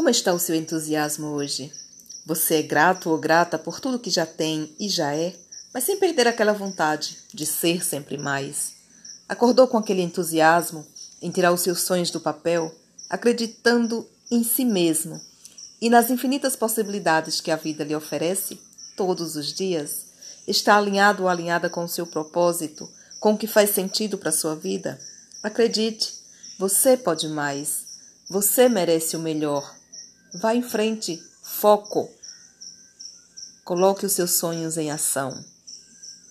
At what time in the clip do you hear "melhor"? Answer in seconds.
29.20-29.78